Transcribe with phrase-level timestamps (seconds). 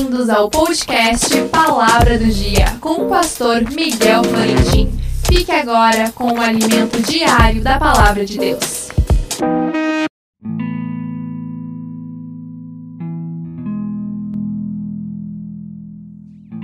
[0.00, 4.88] Bem-vindos ao podcast Palavra do Dia com o pastor Miguel Florentin.
[5.26, 8.88] Fique agora com o alimento diário da Palavra de Deus.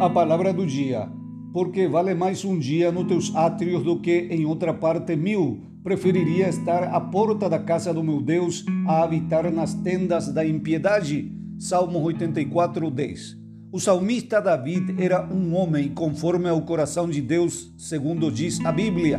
[0.00, 1.06] A palavra do dia.
[1.52, 5.60] Porque vale mais um dia nos teus átrios do que em outra parte mil.
[5.84, 11.35] Preferiria estar à porta da casa do meu Deus a habitar nas tendas da impiedade.
[11.58, 13.38] Salmo 84, 10.
[13.72, 19.18] O salmista David era um homem conforme ao coração de Deus, segundo diz a Bíblia.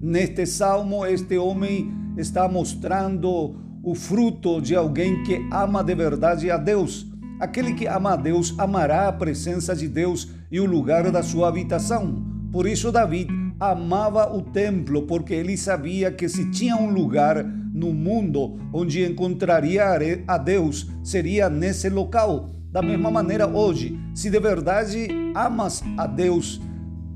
[0.00, 6.58] Neste salmo, este homem está mostrando o fruto de alguém que ama de verdade a
[6.58, 7.06] Deus.
[7.40, 11.48] Aquele que ama a Deus amará a presença de Deus e o lugar da sua
[11.48, 12.22] habitação.
[12.52, 17.44] Por isso, David amava o templo, porque ele sabia que se tinha um lugar
[17.78, 19.84] no mundo onde encontraria
[20.26, 22.50] a Deus, seria nesse local.
[22.72, 26.60] Da mesma maneira, hoje, se de verdade amas a Deus,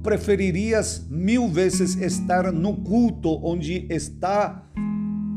[0.03, 4.63] preferirias mil vezes estar no culto onde está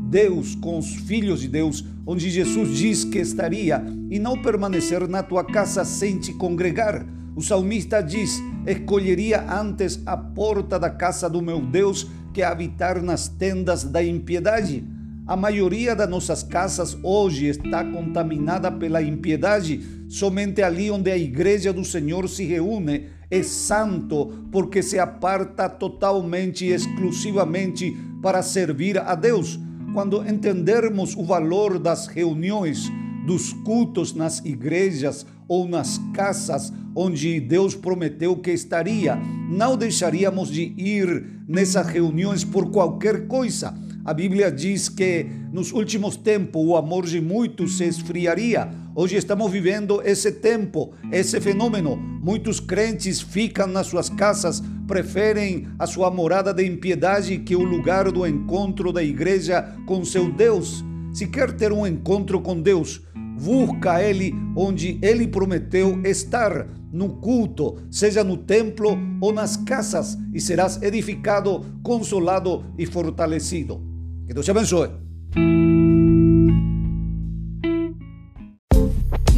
[0.08, 5.22] Deus, com os filhos de Deus, onde Jesus diz que estaria, e não permanecer na
[5.22, 7.04] tua casa sem te congregar.
[7.34, 13.28] O salmista diz: Escolheria antes a porta da casa do meu Deus que habitar nas
[13.28, 14.95] tendas da impiedade.
[15.26, 19.80] A maioria das nossas casas hoje está contaminada pela impiedade.
[20.08, 26.64] Somente ali onde a igreja do Senhor se reúne é santo, porque se aparta totalmente
[26.64, 29.58] e exclusivamente para servir a Deus.
[29.92, 32.88] Quando entendermos o valor das reuniões,
[33.26, 39.18] dos cultos nas igrejas ou nas casas onde Deus prometeu que estaria,
[39.50, 43.74] não deixaríamos de ir nessas reuniões por qualquer coisa
[44.06, 48.70] a Bíblia diz que nos últimos tempos o amor de muitos se esfriaria.
[48.94, 51.96] Hoje estamos vivendo esse tempo, esse fenômeno.
[51.96, 58.12] Muitos crentes ficam nas suas casas, preferem a sua morada de impiedade que o lugar
[58.12, 60.84] do encontro da igreja com seu Deus.
[61.12, 63.02] Se quer ter um encontro com Deus,
[63.42, 70.40] busca Ele onde Ele prometeu estar, no culto, seja no templo ou nas casas, e
[70.40, 73.95] serás edificado, consolado e fortalecido.
[74.26, 74.90] Que Deus te abençoe.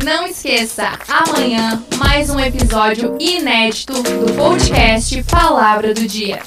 [0.02, 6.40] Não esqueça, amanhã mais um episódio inédito do podcast Palavra do Dia.